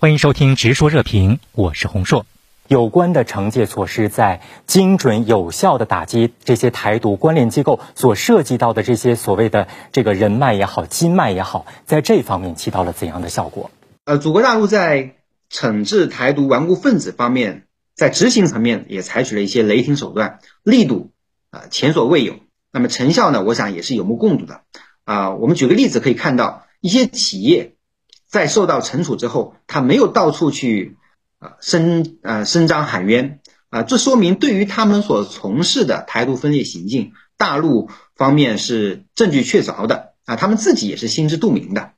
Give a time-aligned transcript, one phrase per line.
[0.00, 2.24] 欢迎收听《直说热评》，我是洪硕。
[2.68, 13.72] 有关的惩戒措施，在精准有效的打击这些台独关联机构所涉及到的这些所谓的这个人脉也好、金脉也好，在这方面起到了怎样的效果？
[14.04, 15.16] 呃，祖国大陆在
[15.50, 17.64] 惩治台独顽固分子方面，
[17.96, 21.10] 在执行层面也采取了一些雷霆手段，力度
[21.50, 22.36] 啊前所未有。
[22.70, 24.60] 那么成效呢，我想也是有目共睹的。
[25.02, 27.74] 啊，我们举个例子可以看到，一些企业
[28.28, 30.96] 在受到惩处之后，他没有到处去。
[31.40, 33.38] 啊，伸呃伸张喊冤
[33.70, 41.92] 啊，这说明对于他们所从事的台独分裂行径，大陆方面是证据确凿的啊，他们自己也是心知肚明的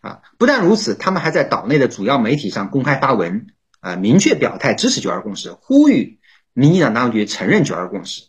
[0.00, 0.20] 啊。
[0.38, 3.48] 不但如此，他们还在岛内的主要媒体上公开发文
[3.80, 6.18] 啊，明确表态支持九二共识，呼吁
[6.54, 8.22] 民进党当局承认九二共识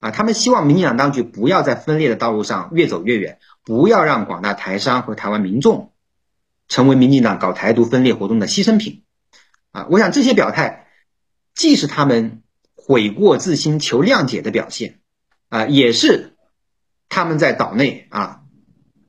[0.00, 0.10] 啊。
[0.10, 5.93] 他们希望民进党当局不要在分裂的道路上越走越远，不要让广大台商和台湾民众
[6.74, 9.04] 成为民进党搞台独分裂活动的牺牲品。
[9.70, 10.88] 啊，我想这些表态，
[11.54, 12.42] 既是他们
[12.74, 14.98] 悔过自新、求谅解的表现，
[15.50, 16.34] 啊，也是
[17.08, 18.40] 他们在岛内啊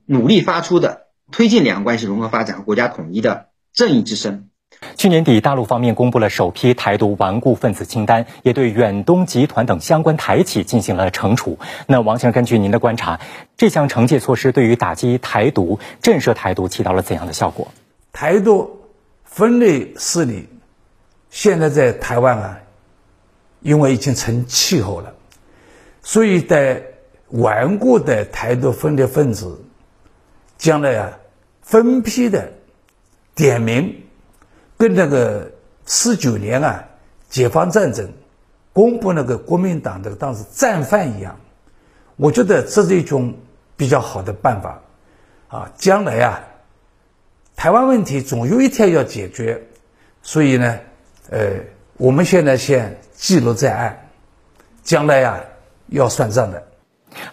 [0.05, 4.51] 努力发出的推进两岸关系融合发展、国家统一的正义之声。
[4.95, 11.59] 去年底，大陆方面公布了首批台独顽固分子清单，也对远东集团等相关台企进行了惩处。
[11.87, 13.19] 那王先生，根据您的观察，
[13.57, 17.67] 这项惩戒措施对于打击台独、震慑台独起到了怎样的效果？
[18.13, 18.81] 台独
[19.23, 20.47] 分裂势力。
[21.29, 22.59] 现在在台湾啊，
[23.59, 25.15] 因为已经成气候了，
[26.01, 26.83] 所以在
[27.27, 29.65] 顽固的台独分裂分子，
[30.57, 31.17] 将来啊，
[31.61, 32.53] 分批的
[33.35, 34.04] 点名，
[34.77, 35.49] 跟那个
[35.85, 36.83] 四九年啊
[37.29, 38.11] 解放战争
[38.73, 41.39] 公布那个国民党的当时战犯一样，
[42.15, 43.33] 我觉得这是一种
[43.77, 44.81] 比较好的办法，
[45.47, 46.43] 啊，将来啊，
[47.55, 49.61] 台湾问题总有一天要解决，
[50.21, 50.79] 所以呢。
[51.31, 51.53] 呃，
[51.97, 54.09] 我们现在先记录在案，
[54.83, 55.43] 将来呀
[55.87, 56.63] 要算账的。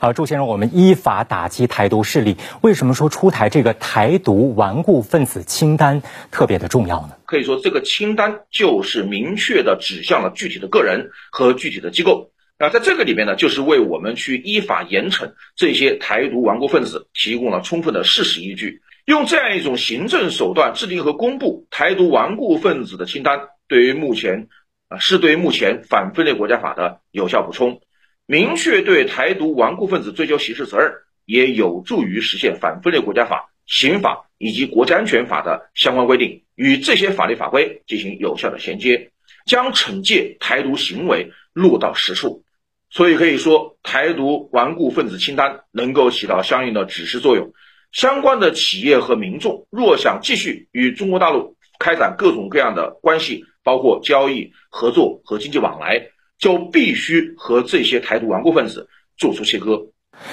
[0.02, 6.02] 好，朱先生，我们依法打击台独势力，为什么说出台这个台独顽固分子清单
[6.32, 7.10] 特别的重要呢？
[7.24, 12.32] 可以说，这个清单就是明确的指向了具体的个人和具体的机构。
[12.58, 18.82] 那在这个里面呢，就是为我们去依法严惩这些台独顽固分子提供了充分的事实依据。
[19.04, 23.38] 用这样一种行政手段制定和公布台独顽固分子的清单。
[23.69, 24.48] 对于目前，
[24.88, 27.80] 啊，是对于目前反分裂国家法的有效补充，
[28.26, 30.92] 明确对台独顽固分子追究刑事责任，
[31.24, 39.10] 也有助于实现反分裂国家法、刑法以及国家安全法的相关规定与这些法律法规进行有效的衔接，
[39.46, 42.44] 将惩戒台独行为落到实处。
[42.90, 47.52] 所以可以说，台独顽固分子清单能够起到相应的指示作用。
[47.90, 56.08] 相关的企业和民众若想继续与中国大陆开展各种各样的关系，包括交易、合作和经济往来，
[56.42, 59.86] 就必须和这些台独顽固分子做出切割。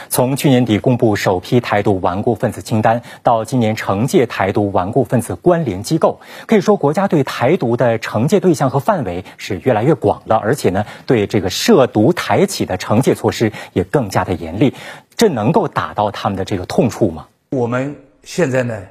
[0.09, 14.74] 从去年底公布首批台独顽固分子清单，到今年惩戒台独顽固分子关联机构，可以说国家对台独的惩戒对象和范围是越来越广了，而且呢，对这个涉毒台企的惩戒措施也更加的严厉。
[15.16, 17.28] 这能够打到他们的这个痛处吗？
[17.52, 18.81] 我们现在呢，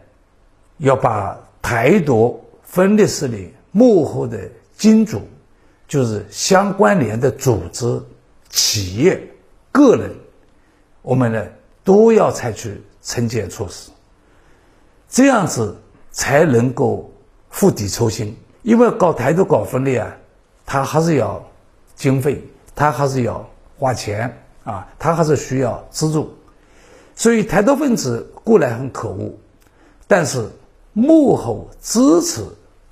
[0.76, 3.54] 要把台独分裂势力。
[3.70, 5.20] 幕后的金主，
[5.88, 8.00] 就是相关联的组织、
[8.50, 9.20] 企业、
[9.72, 10.14] 个人，
[11.02, 11.44] 我们呢
[11.82, 13.90] 都要采取惩戒措施，
[15.08, 15.76] 这样子
[16.12, 17.10] 才能够
[17.50, 18.36] 釜底抽薪。
[18.62, 20.16] 因为搞台独、搞分裂啊，
[20.64, 21.42] 他还是要
[21.96, 22.40] 经费，
[22.74, 23.44] 他还是要
[23.78, 24.32] 花钱
[24.62, 26.32] 啊，他还是需要资助。
[27.16, 29.32] 所以台独分子固然很可恶，
[30.06, 30.48] 但是
[30.92, 32.44] 幕后支持。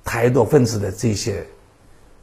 [0.09, 1.45] 台独分子的这些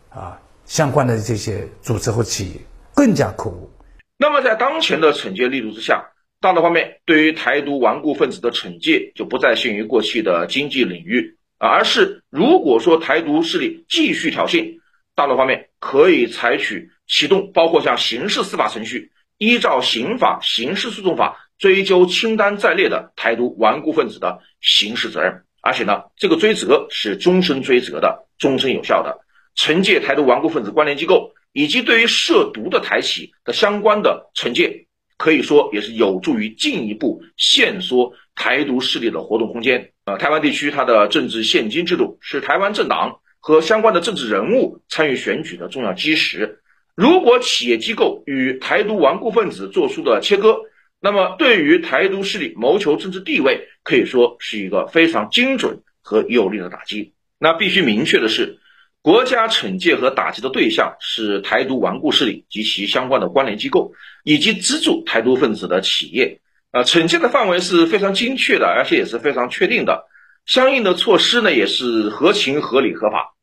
[0.08, 2.60] 啊相关的这些组织和企业
[2.94, 3.70] 更加可恶。
[4.16, 6.04] 那么在当前的惩戒力度之下，
[6.40, 14.78] 大陆方面对于台独顽固分子的惩戒就不再限于过去的经济领域，而是如果说台独势力继续挑衅，
[15.14, 25.44] 大陆方面可以采取启动包括像刑事司法程序，依照刑法、刑事诉讼法追究清单在列的台独顽固分子的刑事责任。
[25.60, 29.23] 而且呢，这个追责是终身追责的，终身有效的。
[29.56, 34.86] 惩戒台独顽固分子关联机构以及对于涉毒的台企的相关的惩戒，
[35.16, 39.90] 可以说也是有助于进一步限缩台独势力的活动空间。
[40.06, 46.60] 呃，台湾地区它的政治现金制度是台湾政党和相关的政治人物参与选举的重要基石。
[46.94, 50.58] 如果企业机构与台独顽固分子做出的切割，
[51.00, 57.12] 那么，对于台独势力谋求政治地位，可以说是一个非常精准和有力的打击。
[57.38, 58.58] 那必须明确的是，
[59.04, 63.92] 国家惩戒和打击的对象是台独顽固势力及其相关的关联机构，
[64.22, 66.40] 以及资助台独分子的企业。
[66.72, 70.06] 呃，惩戒的范围是非常精确的，而且也是非常确定的。
[70.46, 73.34] 相应的措施呢，也是合情、合理、合法。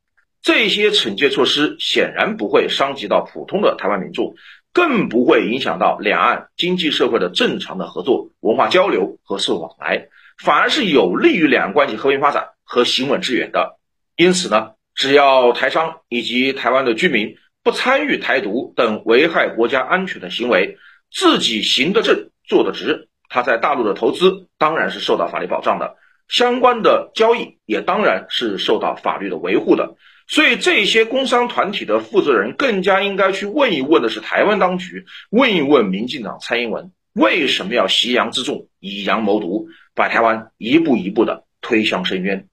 [0.41, 4.33] 这些惩戒措施显然不会伤及到普通的台湾民众，
[4.73, 10.07] 更不会影响到两岸经济社会的正常的合作、文化交流和社会往来，
[10.43, 13.77] 反而是有利于两岸关系和平发展和行稳致远的。
[14.15, 20.77] 因此呢，只要台商以及台湾的居民不参与台独等危害国家安全的行为，
[21.11, 25.95] 自己行得正、坐得直，他在大陆的投资当然是受到法律保障的，
[26.27, 29.95] 相关的交易也当然是受到法律的维护的。
[30.27, 42.47] 所以，这些工商团体的负责人更加应该去问一问的是台湾当局，问一问民进党蔡英文，为什么要挟洋自重、以洋谋独，把台湾一步一步的推向深渊？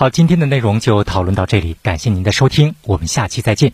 [0.00, 3.72] 好，今天的内容就讨论到这里，感谢您的收听，我们下期再见。